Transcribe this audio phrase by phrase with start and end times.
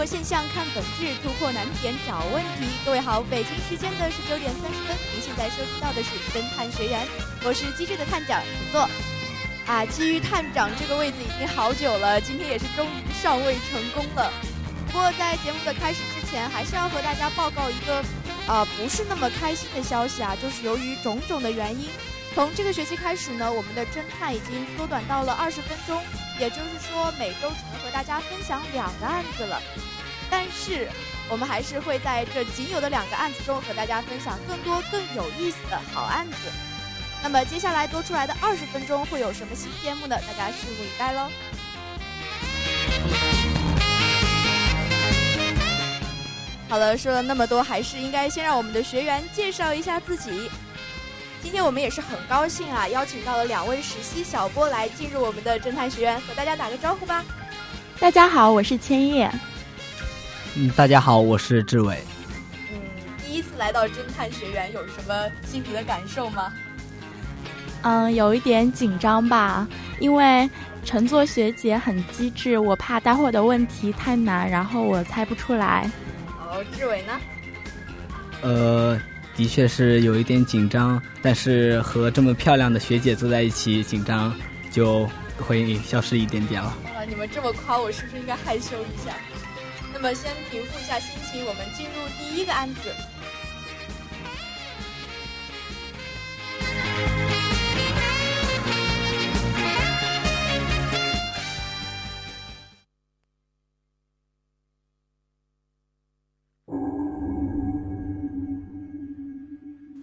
[0.00, 2.66] 过现象看本质，突破难点找问题。
[2.86, 7.04] 各位好，北京时间的十九点三十分，您现在收听到的是《侦探学员》，
[7.44, 8.88] 我是机智的探长陈作。
[9.66, 14.32] 啊，基于探长这个位子已经好久了，今天也是终于上位成功了。
[14.86, 18.02] 不过在节目的开始之前，还是要和大家报告一个，
[18.46, 21.90] 呃，不是那么开心的消息啊，就是由于种种的原因，
[22.34, 26.00] 从这个学期开始呢，我们的侦探已经缩短到了二十分钟。
[26.40, 29.60] 也就是说，每周只能和大家分享两个案子了。
[30.30, 30.88] 但是，
[31.28, 36.36] 我们还是会在这仅有的两个案子中和大家分享更多更有意思的好案子。
[37.22, 40.16] 那么，接下来多出来的二十分钟会有什么新节目呢？
[40.26, 41.28] 大家拭目以待喽。
[46.68, 50.48] 好了，说了那么多，还是应该先让我们的学员介绍一下自己。
[51.42, 57.24] 今天我们也是很高兴啊，邀请到了两位实习小波来进入我们的侦探学院，和大家打个招呼吧。
[57.98, 59.28] 大家好，我是千叶。
[60.56, 61.96] 嗯，大家好，我是志伟。
[62.72, 62.80] 嗯，
[63.24, 65.14] 第一次来到侦探学院，有什么
[65.46, 66.52] 心里的感受吗？
[67.82, 69.66] 嗯，有一点紧张吧，
[70.00, 70.50] 因为
[70.84, 75.88] 乘坐学姐很机智，我怕待会儿的问题太难，然后我猜不出来。
[76.40, 77.20] 哦，志伟呢？
[78.42, 79.00] 呃。
[79.36, 84.34] 的确是有一点紧张，但是和这么漂亮的学姐坐在一起，紧张
[84.70, 85.08] 就
[85.38, 86.68] 会消失一点点了。
[86.94, 89.14] 啊，你们这么夸我，是不是应该害羞一下？
[90.02, 92.90] 那么先平复一下心情，我们进入第一个案子。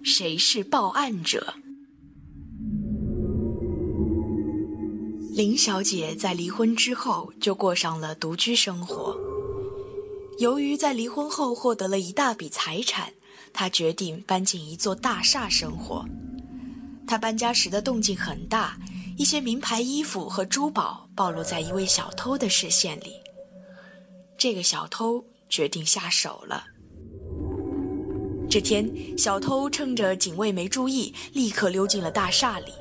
[0.03, 1.55] 谁是报案者？
[5.35, 9.36] 林小姐在离婚之后就过上了独居生活。
[10.37, 13.11] 由于在离婚后获得了一大笔财产，
[13.51, 16.05] 他决定搬进一座大厦生活。
[17.07, 18.77] 他搬家时的动静很大，
[19.17, 23.13] 一些名牌衣服和珠宝暴露在一位小偷的视线里。
[24.37, 26.65] 这个小偷决定下手了。
[28.47, 28.87] 这天，
[29.17, 32.71] 小偷趁着警卫没注意，立刻溜进了大厦里。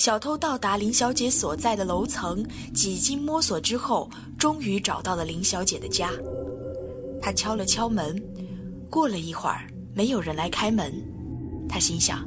[0.00, 6.10] 小偷到达林小姐所在的楼层，几经摸索之后，终于找到了林小姐的家。
[7.20, 8.18] 他敲了敲门，
[8.88, 10.90] 过了一会儿，没有人来开门。
[11.68, 12.26] 他心想：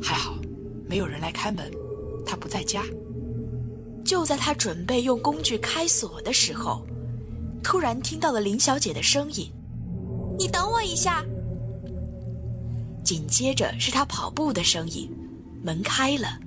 [0.00, 0.38] 还好，
[0.88, 1.68] 没有人来开门，
[2.24, 2.84] 他不在家。
[4.04, 6.86] 就在他准备用工具开锁的时候，
[7.60, 9.50] 突然听到了林小姐的声音。
[10.38, 11.24] 你等我一下。
[13.02, 15.10] 紧接着是他跑步的声音，
[15.60, 16.38] 门开了，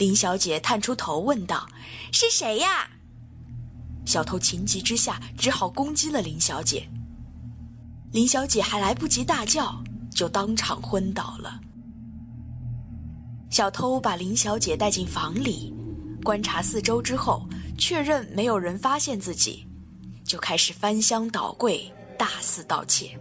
[0.00, 1.68] 林小姐探出头问道
[2.10, 2.88] ：“是谁呀？”
[4.06, 6.88] 小偷情急之下只好攻击了林小姐。
[8.10, 11.60] 林小姐还来不及大叫，就当场昏倒了。
[13.50, 15.74] 小偷把林小姐带进房里，
[16.24, 17.46] 观察四周之后，
[17.76, 19.66] 确认没有人发现自己，
[20.24, 21.92] 就开始翻箱倒柜。
[22.18, 23.18] 大肆盗窃。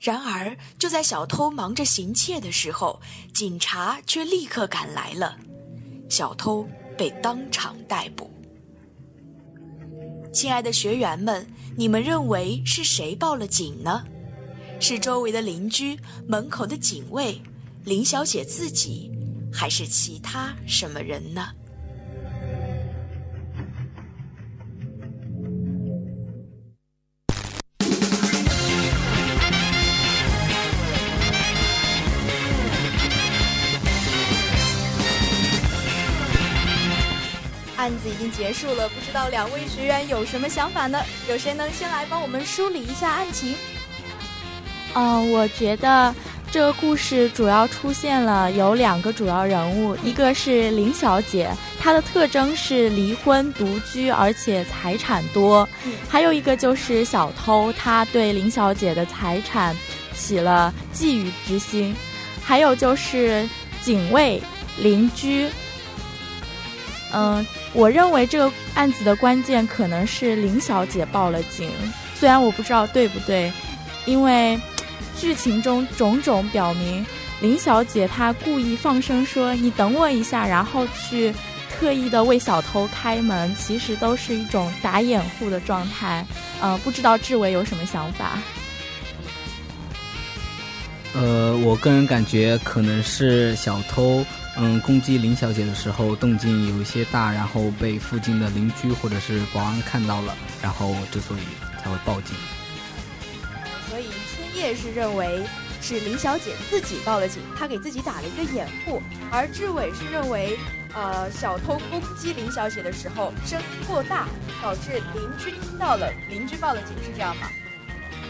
[0.00, 2.98] 然而，就在小偷忙着行窃的时候，
[3.34, 5.36] 警察却立刻赶来了，
[6.08, 6.66] 小偷
[6.96, 8.30] 被当场逮捕。
[10.32, 14.02] 亲爱的学员们，你们认为是谁报了警呢？
[14.80, 17.38] 是周围的邻居、门口的警卫、
[17.84, 19.12] 林小姐自己，
[19.52, 21.50] 还是其他什么人呢？
[38.20, 41.00] 经结束了，不知道两位学员有什么想法呢？
[41.26, 43.54] 有谁能先来帮我们梳理一下案情？
[44.92, 46.14] 嗯，我觉得
[46.50, 51.50] 这个故事主要出现了有两个主要人物，一个是林小姐，
[51.80, 55.66] 她的特征是离婚独居，而且财产多；
[56.06, 59.74] 还有一个就是小偷，他对林小姐的财产
[60.14, 61.94] 起了觊觎之心；
[62.44, 63.48] 还有就是
[63.80, 64.42] 警卫、
[64.76, 65.48] 邻居。
[67.12, 71.70] 嗯，我认为这个案子的关键可能是林小姐报了警，
[72.14, 73.52] 虽然我不知道对不对，
[74.06, 74.58] 因为。
[75.18, 77.04] 剧情中种种表明，
[77.42, 81.30] 林小姐她故意放声说“你等我一下”，然后去
[81.68, 86.24] 特意的为小偷开门，其实都是一种打掩护的状态。
[86.62, 88.38] 呃，不知道志伟有什么想法？
[91.12, 94.24] 呃，我个人感觉可能是小偷
[94.56, 101.40] 嗯攻击林小姐的时候动静有一些大，然后被附近的邻居或者是保安看到了，然后之所以
[101.82, 102.36] 才会报警。
[103.88, 105.44] 所以千叶是认为
[105.80, 109.00] 是林小姐自己报了警，她给自己打了一个掩护；
[109.30, 110.58] 而志伟是认为，
[110.92, 114.28] 呃，小偷攻击林小姐的时候声音过大，
[114.60, 117.48] 导致邻居听到了，邻居报了警，是这样吗？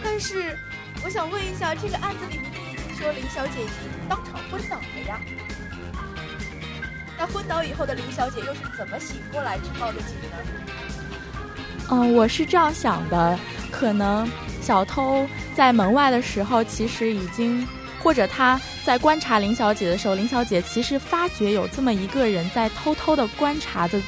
[0.04, 0.56] 但是
[1.02, 5.20] 我想问一下，这个案子里面已经说林小姐已经当场昏倒了呀，
[7.20, 10.38] 那昏倒以后的林小姐又是怎么醒过来去报的警呢？
[11.90, 13.38] 嗯，我是这样想的，
[13.70, 14.26] 可能。
[14.62, 17.66] 小偷在门外的时候，其实已经，
[18.02, 24.00] 或者他在观察林小姐的时候，林小姐其实发觉有这么一个人在偷偷的观察着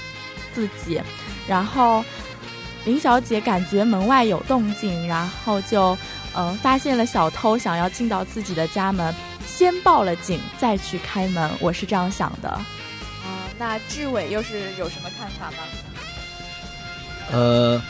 [0.55, 1.00] 自己，
[1.47, 2.05] 然后
[2.85, 5.97] 林小姐感觉门外有动静，然后就
[6.35, 9.12] 嗯发现了小偷想要进到自己的家门，
[9.47, 12.61] 先报了警再去开门，我是这样想的。
[13.62, 15.59] 啊，那志伟又是有什么看法吗？
[17.31, 17.82] 呃。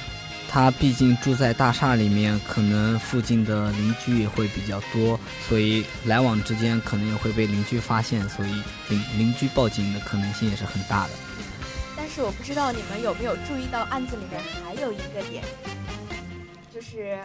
[0.54, 11.14] 他毕竟住在大厦里面，可能附近的邻居也会比较多，所以来往之间可能也会被邻居发现，所以邻邻居报警的可能性也是很大的。
[11.96, 15.42] 但是我不知道你们有没有注意到案子里面还有一个点，
[16.70, 17.18] 就是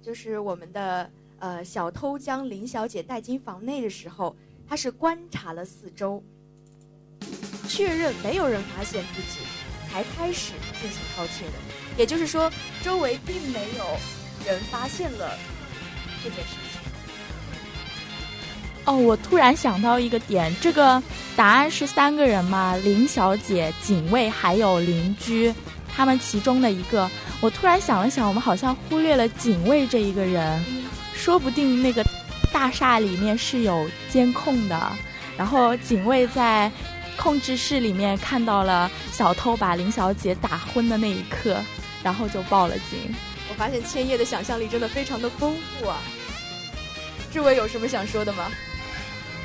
[0.00, 4.36] 就是我们的呃小偷将林小姐带进房内的时候，
[4.68, 6.22] 他是观察了四周，
[7.68, 9.40] 确认没有人发现自己。
[9.88, 11.52] 才开始进行盗窃的，
[11.96, 12.52] 也就是说，
[12.82, 13.84] 周围并没有
[14.44, 15.38] 人发现了
[16.22, 16.78] 这件事情。
[18.84, 21.02] 哦，我突然想到一个点，这个
[21.34, 22.76] 答案是三个人嘛？
[22.76, 25.54] 林小姐、警卫还有邻居，
[25.88, 27.10] 他们其中的一个。
[27.40, 30.62] 我突然想了想，我们好像忽略了警卫这一个人，
[31.14, 32.04] 说不定那个
[32.56, 34.92] 大厦里面是有监控的，
[35.36, 36.72] 然后警卫在。
[37.18, 41.56] 控制室里面看到了小偷把林小姐打昏的那一刻，
[42.02, 42.98] 然后就报了警。
[43.48, 45.96] 我发现千叶的想象力真的非常的丰富啊！
[47.32, 48.44] 志伟有什么想说的吗？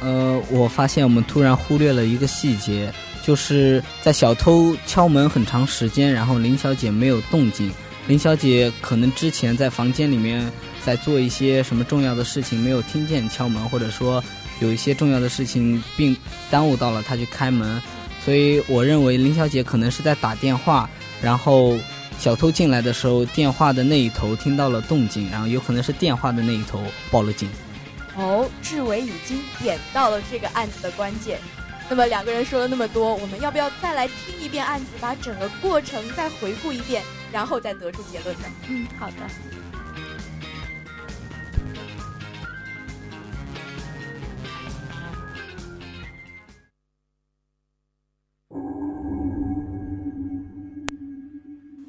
[0.02, 2.94] 呃，我发现我们突然忽略了一个细节，
[3.24, 7.72] 就是在小偷敲门很长时间，然后林小姐没有动静。
[8.08, 10.52] 林小姐可能之前在房间里面
[10.84, 14.24] 在做一些什么重要的事情，没有听见敲门，或者说。
[14.60, 16.16] 有一些重要的事情并
[16.52, 17.82] 耽误到了她去开门，
[18.24, 20.88] 所以我认为林小姐可能是在打电话，
[21.20, 21.76] 然后
[22.20, 26.80] 小偷进来的时候，电话的那一头听到了动静，然后有可能是电话的那一头
[27.10, 27.50] 报了警。
[28.16, 31.40] 哦，志伟已经点到了这个案子的关键。
[31.90, 37.02] 那么两个人说了那么多，我们要不要再来听一遍案子，把整个过程再回顾一遍，
[37.32, 38.44] 然后再得出结论的？
[38.70, 39.16] 嗯，好的。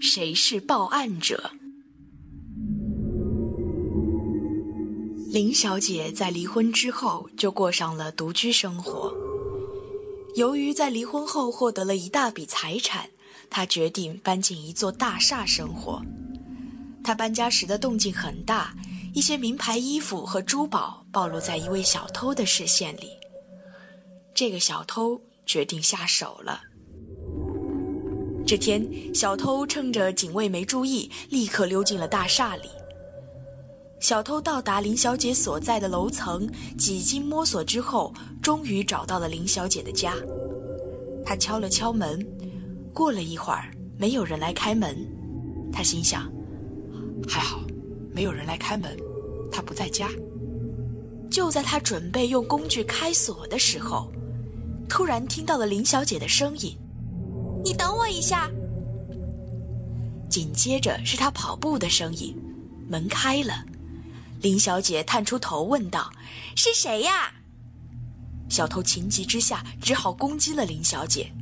[0.01, 1.53] 谁是报案者？
[5.33, 9.17] 林小姐在离婚之后就过上了独居生活。
[10.37, 13.09] 由于在离婚后获得了一大笔财产，
[13.55, 16.03] 他决定搬进一座大厦生活。
[17.05, 18.75] 他搬家时的动静很大，
[19.13, 23.11] 一些名牌衣服和珠宝暴露在一位小偷的视线里。
[24.33, 26.63] 这个小偷决定下手了。
[28.47, 32.71] 这天，小偷趁着警卫没注意，立刻溜进了大厦里。
[34.01, 40.15] 小偷到达林小姐所在的楼层，几经摸索之后，终于找到了林小姐的家。
[41.25, 42.27] 他敲了敲门，
[42.93, 44.97] 过了一会儿，没有人来开门。
[45.73, 46.31] 他心想：
[47.29, 47.61] 还好，
[48.13, 48.97] 没有人来开门，
[49.51, 50.09] 他不在家。
[51.31, 54.13] 就在他准备用工具开锁的时候，
[54.89, 56.77] 突然听到了林小姐的声音。
[57.65, 58.51] 你等我一下。
[60.29, 62.37] 紧接着是他跑步的声音，
[62.89, 63.65] 门开了，
[64.41, 66.13] 林小姐探出头问道
[66.55, 67.33] ：“是谁呀？”
[68.51, 71.33] 小偷情急之下只好攻击了林小姐。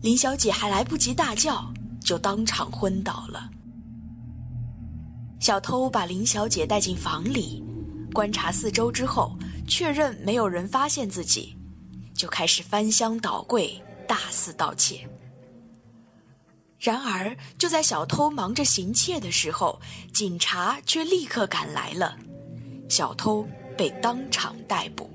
[0.00, 3.50] 林小姐还来不及大叫，就当场昏倒了。
[5.40, 7.64] 小偷把林小姐带进房里，
[8.12, 9.36] 观察四周之后，
[9.66, 11.56] 确认没有人发现自己，
[12.14, 15.08] 就开始翻箱倒柜，大肆盗窃。
[16.78, 19.80] 然而，就在小偷忙着行窃的时候，
[20.14, 22.16] 警察却立刻赶来了，
[22.88, 23.44] 小偷
[23.76, 25.10] 被当场逮捕。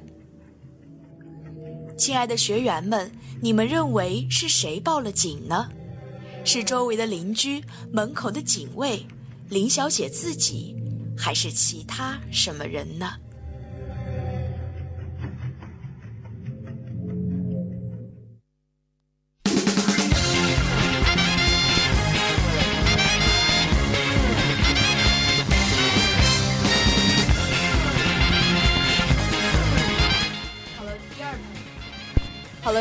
[1.97, 3.09] 亲爱的学员们，
[3.43, 5.67] 你们认为是谁报了警呢？
[6.45, 9.05] 是周围的邻居、门口的警卫、
[9.49, 10.73] 林小姐自己，
[11.17, 13.15] 还是其他什么人呢？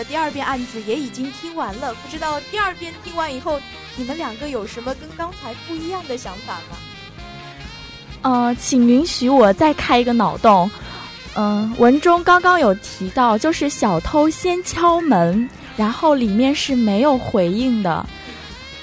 [0.04, 3.60] 第二遍案子也已经听完了，不知道第二遍听完以后，
[3.96, 6.76] 你们两个有什么跟刚才不一样的想法吗？
[8.22, 10.70] 呃，请允许我再开一个脑洞。
[11.34, 18.06] 嗯，文中刚刚有提到，就是小偷先敲门，然后里面是没有回应的。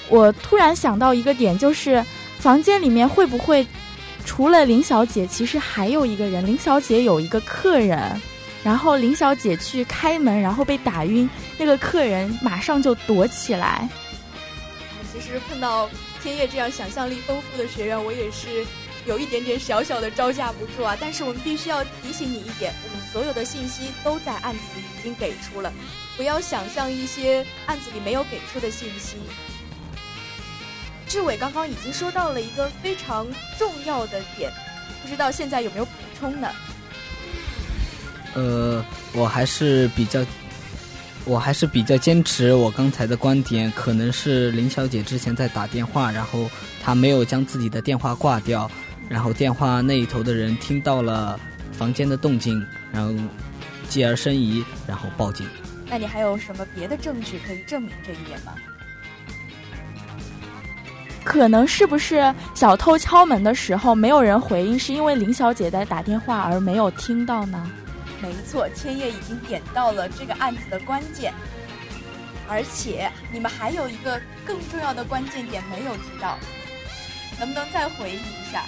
[0.08, 2.04] 我突然想到一个点，就是
[2.38, 3.64] 房间里面会不会
[4.24, 6.44] 除了林小姐，其实还有一个人？
[6.44, 8.20] 林小姐有一个客人。
[8.62, 13.88] 然后林小姐去开门，然后被打晕，那个客人马上就躲起来。
[15.12, 15.88] 其实碰到
[16.22, 18.64] 天叶这样想象力丰富的学员，我也是
[19.06, 20.96] 有一点点小小的招架不住啊。
[21.00, 25.72] 但是我们必须要提醒你一点，我们所有的信息都在案子里已经给出了，
[26.16, 29.16] 不要想象一些案子里没有给出的信息。
[31.08, 33.26] 志伟刚刚已经说到了一个非常
[33.58, 34.52] 重要的点，
[35.02, 36.48] 不知道现在有没有补充呢？
[38.34, 40.24] 呃，我还是比较，
[41.24, 46.48] 我还是比较坚持我刚才的观点，可能是林小姐之前在打电话，然后
[46.82, 48.70] 她没有将自己的电话挂掉，
[49.08, 51.38] 然后电话那一头的人听到了
[51.72, 53.12] 房间的动静，然后
[53.88, 55.46] 继而申疑，然后报警。
[55.88, 58.52] 那你还有什么别的证据可以证明这一点吗？
[61.24, 67.70] 可能是不是小偷敲门的时候没有人回应，是因为林小姐在打电话而没有听到呢？
[68.22, 71.32] 没错，千叶已经点到了这个案子的关键，
[72.48, 76.38] 而且你们还有一个更重要的关键点没有提到，
[77.38, 78.64] 能不能再回忆一下？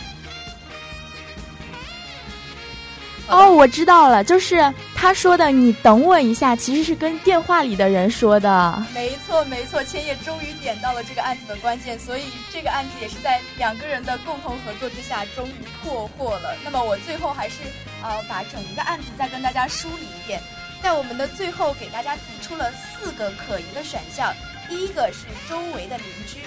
[3.29, 8.87] 哦，我知道了，就是他说的“你等我一下”，其实是跟电话里的人说的。
[8.93, 15.53] 没错，没错，千叶终于点到了这个案子的关键，所以这个案子也是在两个人的共同合作之下，终于
[15.83, 16.55] 破获了。
[16.63, 17.61] 那么我最后还是
[18.03, 20.43] 呃把整一个案子再跟大家梳理一遍，
[20.83, 24.35] 在我们的最后给大家提出了四个可疑的选项，
[24.69, 26.41] 第一个是周围的邻居，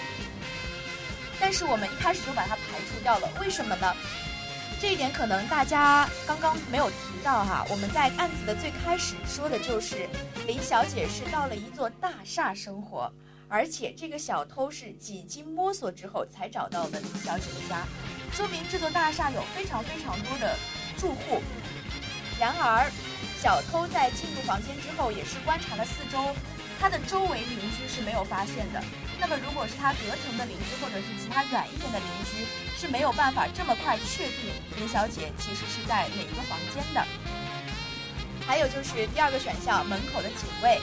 [1.40, 3.92] 但是我们一开始就把它排除掉了，为什么呢？
[4.80, 10.08] 这一点可能大家刚刚没有提到哈，我们在案子的最开始说的就是
[10.46, 13.12] 林小姐是到了一座大厦生活，
[13.48, 17.86] 而且这个小偷是几经摸索之后才找到的林小姐的家，
[18.32, 20.56] 说明这座大厦有非常非常多的
[20.98, 21.42] 住户。
[22.38, 22.92] 然而，
[23.42, 26.36] 小偷在进入房间之后也是观察了四周，
[26.80, 28.84] 他的周围邻居是没有发现的。
[29.18, 32.46] 那么，如果是他隔层的邻居，或者是其他远一点的邻居，
[32.78, 37.06] 是没有办法这么快确定林小姐其实是在哪一个房间的。
[38.46, 40.80] 还有就是第二个选项，门口的警卫，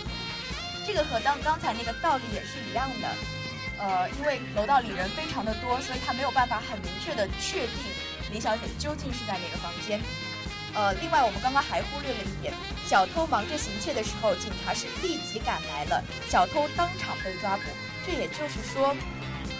[0.86, 3.08] 这个和当刚才那个道理也是一样的。
[3.78, 7.76] 呃，因为楼道里人非常的多，所以他没有办法很明确的确定
[8.30, 10.00] 林小姐究竟是在哪个房间。
[10.74, 12.54] 呃，另外我们刚刚还忽略了一点，
[12.86, 17.62] 小偷忙着行窃的时候，警察是立即赶来了，小偷当场被抓捕。
[18.06, 18.96] 这也就是说，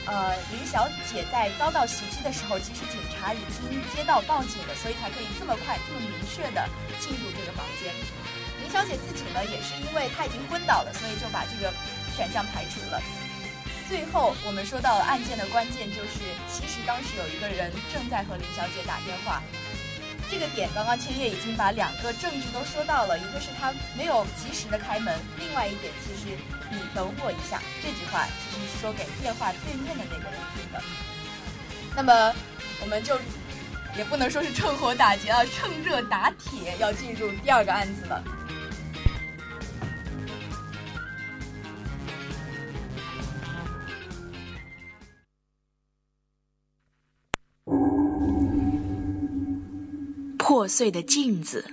[0.05, 6.69] 呃，林小姐在遭到袭击的时候，其实警察已经接到报警了，所以才可以这么快、这么明确的
[6.99, 7.95] 进入这个房间。
[8.61, 11.73] 林小姐自己呢，也是因为她已经昏倒了，所以就把这个
[12.17, 13.01] 选项排除了。
[13.89, 16.19] 最后，我们说到案件的关键就是，
[16.51, 19.43] 其实当时有一个人正在和林小姐打电话。
[20.33, 26.35] 这个点，刚刚千叶已经把两个证据都说到了，一个是他没有及时的开门，另外一点其实
[26.71, 30.83] 你等我一下这句话其实是说给电话对面的那个人听的。
[31.95, 32.35] 那么
[32.81, 33.15] 我们就
[33.95, 38.25] 也不能说是趁火打劫啊，趁热打铁，要进入第二个案子了。
[50.53, 51.65] 破碎的镜子。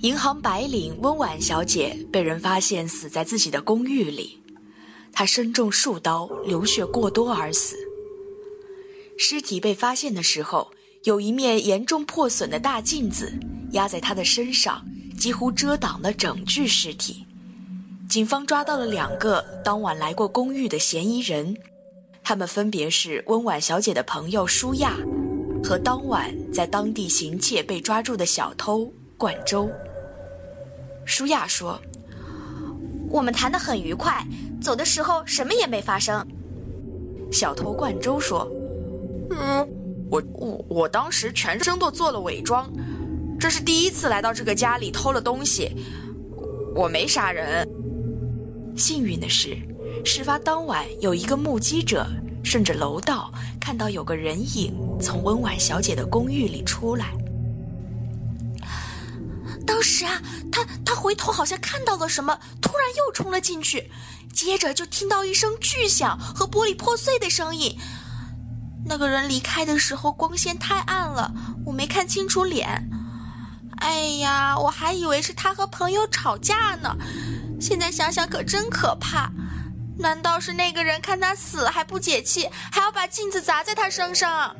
[0.00, 4.40] 银行白领温婉小姐被人发现死在自己的公寓里，
[5.12, 7.76] 她身中数刀，流血过多而死。
[9.16, 10.72] 尸体被发现的时候，
[11.04, 13.32] 有一面严重破损的大镜子
[13.70, 14.84] 压在她的身上，
[15.16, 17.24] 几乎遮挡了整具尸体。
[18.08, 21.56] 警方抓到了两个当晚来过公寓的嫌疑人，
[22.24, 24.96] 他们分别是温婉小姐的朋友舒亚，
[25.62, 29.70] 和当晚在当地行窃被抓住的小偷冠周。
[31.04, 31.80] 舒亚说
[33.10, 34.24] ：“我们谈得很愉快，
[34.60, 36.26] 走的时候什么也没发生。”
[37.32, 38.50] 小偷冠周说
[39.30, 39.68] ：“嗯，
[40.10, 42.70] 我我我当时全身都做了伪装，
[43.38, 45.70] 这是第一次来到这个家里偷了东西，
[46.74, 47.68] 我没杀人。”
[48.76, 49.56] 幸运的是，
[50.04, 52.06] 事发当晚有一个目击者
[52.42, 53.32] 顺着楼道
[53.70, 57.12] 看到有个人影从温婉小姐的公寓里出来。
[59.64, 63.88] 当时啊，他他回头好像看到了什么，突然又冲了进去，
[64.32, 67.78] 接着就听到一声巨响和玻璃破碎的声音。
[68.86, 71.32] 那个人离开的时候光线太暗了，
[71.64, 72.90] 我没看清楚脸。
[73.76, 76.96] 哎呀，我还以为是他和朋友吵架呢。
[77.60, 79.30] 现在想想可真可怕，
[79.98, 84.56] 难道是那个人看他死了还不解气，还要把镜子砸在他身上？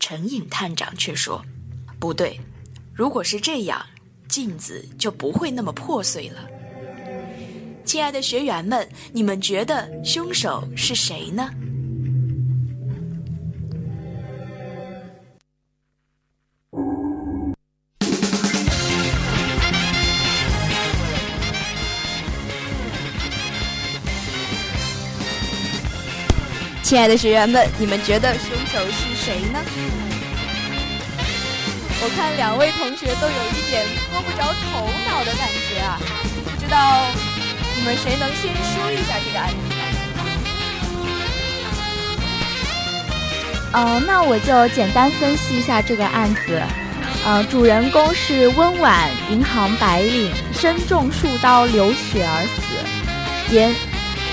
[0.00, 1.42] 陈颖探长却说
[1.98, 2.38] ：“不对，
[2.92, 3.84] 如果是这样，
[4.28, 6.46] 镜子就不会那么破碎了。”
[7.86, 11.50] 亲爱的学员们，你们觉得凶手是谁呢？
[26.84, 29.58] 亲爱的学员们，你们觉得凶手是谁呢？
[32.02, 35.98] 我看两位同学都有一点摸不着头脑的感觉啊，
[36.44, 37.06] 不知道
[37.74, 39.56] 你们谁能先说一下这个案子？
[43.72, 46.62] 嗯，那我就简单分析一下这个案子。
[47.24, 53.54] 呃，主人公是温婉，银行白领，身中数刀，流血而死。
[53.54, 53.74] 严。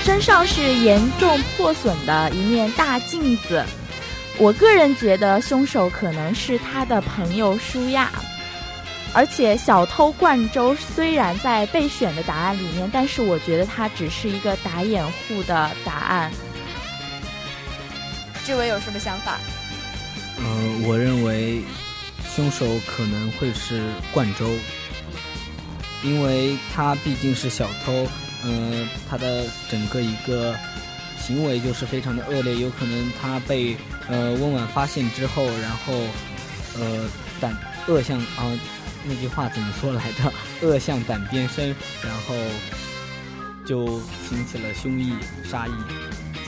[0.04, 3.64] 身上是严重破损的一面大镜子，
[4.36, 8.10] 我个人觉得凶手可能是他的朋友舒亚，
[9.14, 16.32] 而且小偷冠周虽然在备选的答案里面，但是我觉得他只是一个打掩护的答案。
[18.44, 19.38] 志伟有什么想法？
[20.38, 21.62] 呃，我认为
[22.34, 24.46] 凶手可能会是冠周，
[26.02, 28.08] 因为他毕竟是小偷。
[28.44, 30.54] 嗯，他的整个一个
[31.18, 33.76] 行为就是非常的恶劣，有可能他被
[34.08, 35.92] 呃温婉发现之后，然后
[36.78, 37.08] 呃
[37.40, 38.58] 胆恶向啊
[39.04, 40.32] 那句话怎么说来着？
[40.66, 42.34] 恶向胆边生，然后
[43.64, 45.12] 就行起了凶意
[45.44, 45.72] 杀意。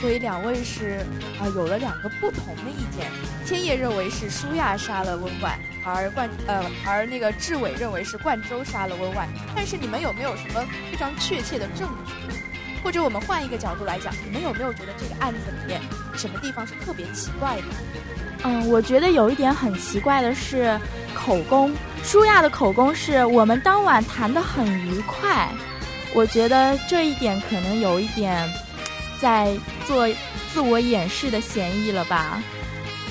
[0.01, 1.05] 所以两位是
[1.39, 3.09] 啊有了两个不同的意见，
[3.45, 5.57] 千叶认为是舒亚杀了温婉。
[5.93, 12.35] 而冠呃，而那个志伟认为是冠周杀了温婉，但是你们有没有什么非常确切的证据？
[12.83, 15.81] 或者我们换一个角度来讲，你们有没有觉得这个案子里面
[16.15, 17.63] 什么地方是特别奇怪的？
[18.43, 20.79] 嗯，我觉得有一点很奇怪的是
[21.15, 25.49] 口供，舒亚的口供是我们当晚谈得很愉快，
[26.13, 28.47] 我觉得这一点可能有一点
[29.19, 30.07] 在做
[30.53, 32.39] 自我掩饰的嫌疑了吧。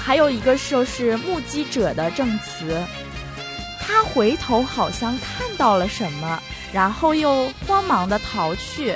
[0.04, 2.78] 还有一个就是目击者的证词，
[3.80, 6.42] 他回头好像看到了什么，
[6.74, 8.94] 然后又慌忙的逃去。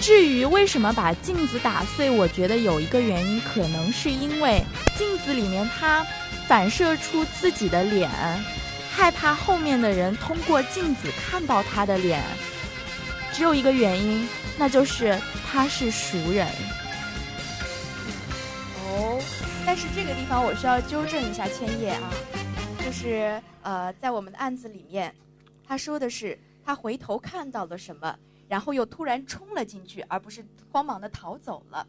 [0.00, 4.62] 至于为什么把镜子打碎，我觉得有一个原因，可能是因为
[4.96, 6.06] 镜子里面他
[6.46, 8.08] 反射出自己的脸，
[8.92, 12.22] 害怕后面的人通过镜子看到他的脸。
[13.32, 15.18] 只有一个原因，那就是
[15.50, 16.46] 他是熟人。
[19.66, 22.12] 但是这个地方我需要纠正一下千叶啊，
[22.84, 25.14] 就是呃，在我们的案子里面，
[25.66, 28.14] 他说的是他回头看到了什么，
[28.46, 31.86] 然后又突然冲了进去，而不是慌忙的逃走了。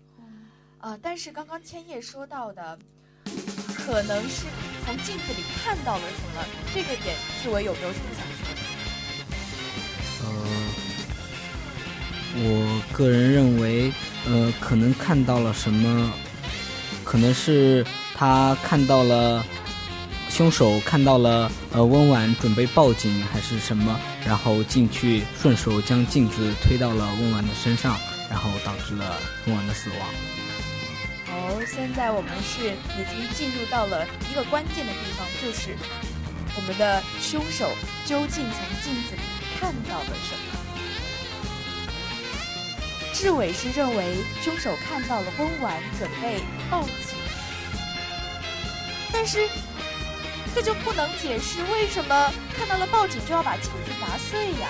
[0.80, 2.80] 啊，但是刚刚千叶说到的，
[3.76, 4.46] 可能是
[4.86, 8.62] 从镜子里看到了什么，这个点志伟有没有什么想说的？
[10.24, 10.28] 呃，
[12.38, 13.92] 我个人认为，
[14.28, 16.14] 呃，可能看到了什么。
[17.16, 17.82] 可能是
[18.14, 19.42] 他看到了
[20.28, 23.98] 凶手，看到了呃温婉准备报警还是什么，
[24.28, 27.98] 然后进去顺手将镜子推到了温婉的身上，
[28.30, 30.00] 然后导致了温婉的死亡。
[31.30, 35.74] 哦，现在我们是已经进入到了一个关键的地方，就是
[36.58, 37.72] 我们的凶手
[38.06, 39.22] 究竟从镜子里
[39.58, 40.55] 看到了什么？
[43.16, 47.18] 志伟是认为凶手看到了温婉，准备报警，
[49.10, 49.48] 但是
[50.54, 54.68] 这就不能解释为什么看到了报警就要把镜子砸碎呀？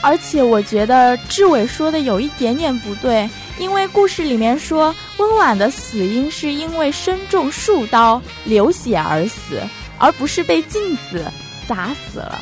[0.00, 3.28] 而且我觉得志伟说的有一点点不对，
[3.58, 9.60] 因为故事里面说温婉的死因是因为身中数刀流血而死，
[9.98, 11.30] 而不是被镜子
[11.66, 12.38] 砸死了。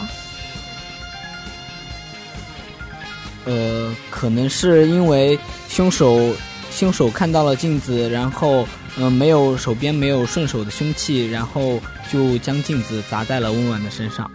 [3.48, 6.34] 呃，可能是因为凶手
[6.70, 11.80] 凶手看到了镜子，然后嗯没有手边没有顺手的凶器，然后
[12.12, 14.30] 就将镜子砸在了温婉的身上。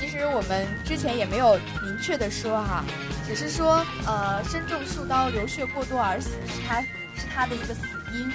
[0.00, 1.54] 其实我们之前也没有
[1.84, 2.84] 明确的说哈，
[3.24, 6.80] 只是说呃身中数刀流血过多而死是他
[7.14, 8.28] 是他的一个死因。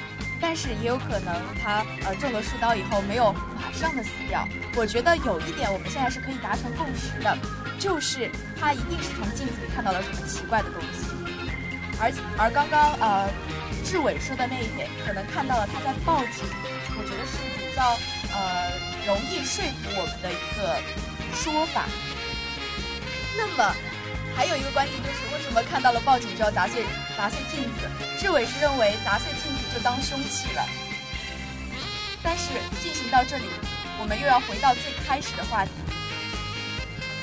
[0.43, 4.45] 但是也有可能他呃中了数刀以后没有马上的死掉。
[4.75, 7.37] 我觉得有一点我们现在是可以达成共识的，
[7.79, 8.29] 就是
[8.59, 11.07] 他一定是从镜子里看到了什么奇怪的东西。
[11.97, 13.29] 而而刚刚呃
[13.85, 16.43] 志伟说的那一点，可能看到了他在报警，
[16.99, 17.95] 我觉得是比较
[18.35, 18.69] 呃
[19.07, 20.75] 容易说服我们的一个
[21.33, 21.85] 说法。
[23.37, 23.73] 那么。
[24.35, 26.81] 还有一个关键就是，为什么看到了报警就要砸碎
[27.15, 27.85] 砸碎镜子？
[28.17, 30.63] 志伟是认为砸碎镜就当凶器了。
[32.21, 32.49] 但是
[32.81, 33.45] 进行到这里，
[33.99, 35.71] 我们又要回到最开始的话题。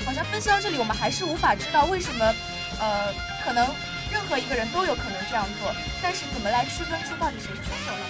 [0.04, 2.34] 好像分析到这里，我们还是无法知道为什么，
[2.80, 3.66] 呃，可能
[4.10, 8.04] 任何一个人都有可能这样做，但是怎么来区分出到底谁是凶手呢？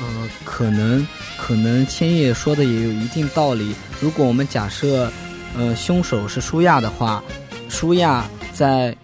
[0.00, 1.06] 呃，可能
[1.38, 3.74] 可能千叶说的也有一定道理。
[4.00, 5.10] 如果我们假设。
[5.54, 7.22] 呃，凶手是舒亚的话，
[7.68, 8.96] 舒亚在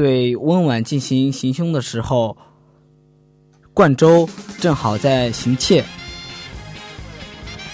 [0.00, 2.34] 对温婉进行行凶的时候，
[3.74, 4.26] 冠周
[4.58, 5.84] 正好在行窃。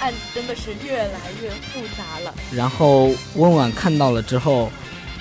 [0.01, 2.35] 案子真的是越来越复杂了。
[2.53, 4.73] 然后温婉看到了之后，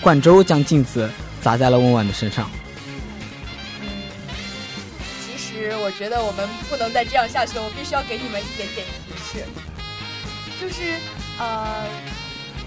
[0.01, 1.07] 冠周将镜子
[1.43, 2.49] 砸在了温婉的身上。
[3.83, 3.87] 嗯，
[5.27, 9.45] 其实我觉得我们不能再这样下去了，我必须要给你们一点点提示，
[10.59, 10.95] 就是
[11.37, 11.85] 呃。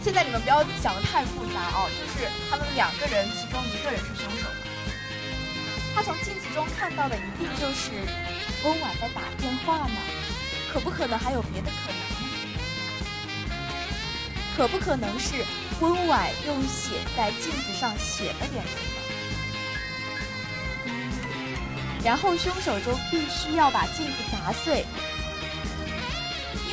[0.08, 4.48] 现在你们不要想的太复杂哦，就是他们两个人，其中一个人是凶手。
[5.94, 7.90] 他从镜子中看到的一定就是
[8.64, 10.00] 温婉在打电话吗？
[10.72, 12.06] 可不可能还有别的可能呢？
[14.56, 15.44] 可不可能是
[15.80, 18.72] 温婉用血在镜子上写了点什
[20.88, 20.92] 么？
[22.02, 24.86] 然后凶手就必须要把镜子砸碎。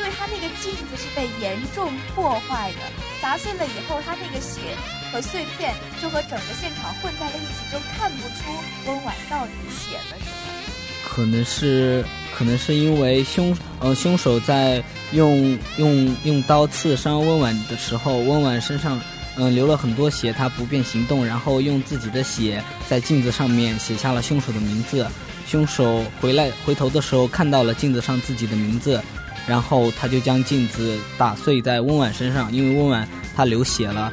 [0.06, 2.78] 因为他那个镜子是被严重破坏的，
[3.20, 4.62] 砸碎了以后，他那个血
[5.12, 8.54] 和碎片就和整个现场混在了一起，就看不出
[8.86, 11.10] 温婉到底写了什么。
[11.10, 19.02] 可能是，可能是因为凶呃凶手在用用用刀刺伤温婉的时候，温婉身上
[19.38, 25.08] 嗯流了很多血，他不便行动，然后用自己的血在镜子上面写下了凶手的名字。
[25.48, 29.02] 凶手回来回头的时候看到了镜子上自己的名字。
[29.48, 34.12] 然后他就将镜子打碎在温婉身上，因为温婉她流血了，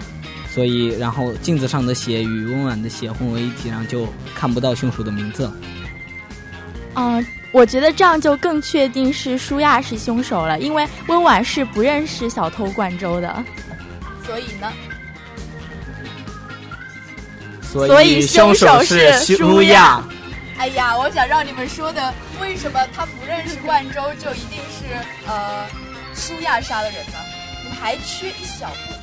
[0.51, 5.51] 所以然后镜子上的血与温婉的血混为一体，然后就看不到凶手的名字。
[6.95, 13.42] 嗯，我觉得这样就更确定是舒亚是凶手了，因为温婉是不认识小偷冠周的。
[14.27, 14.71] 所以呢？
[17.62, 20.05] 所以凶手是舒亚。
[20.59, 24.85] 哎呀，我想让你们说的，为什么他不认识万州，就一定是
[25.28, 25.64] 呃
[26.12, 27.14] 舒亚杀的人呢？
[27.62, 28.94] 你们还缺一小步。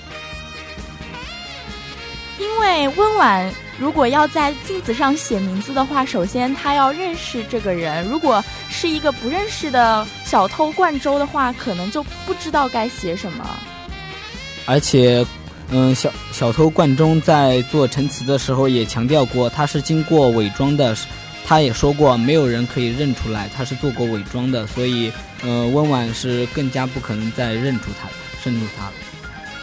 [2.38, 8.06] 因为温婉如果要在镜子上写名字的话，首先他要认识这个人。
[8.10, 13.50] 如果是一个不认识的小偷冠州的话，可能就不知道该写什么。
[14.66, 15.26] 而且，
[15.70, 20.96] 嗯，小小偷冠中在做陈词的时候也强调过，他是经过伪装的。
[21.46, 28.94] 他也说过，没有人可以认出来他是做过伪装的，所以，呃，温婉是更加不可能再认出他了，认出他了。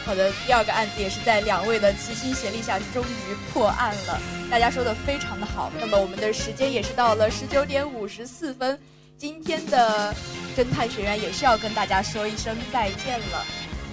[0.05, 4.21] 好的，第二个案子也是在两位的齐心协力下终于破案了。
[4.49, 5.69] 大家说的非常的好。
[5.79, 8.79] 那么我们的时间也是到了十九点五十四分，
[9.17, 10.15] 今天的
[10.55, 13.45] 侦探学院也是要跟大家说一声再见了。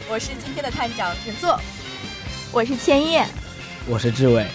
[0.08, 1.58] 我是今天的探长陈作，
[2.52, 3.26] 我是千叶，
[3.88, 4.46] 我是志伟。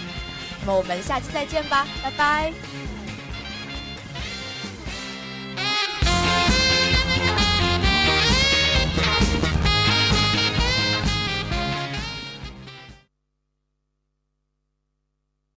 [0.62, 2.79] 那么我们下期再见吧，拜拜。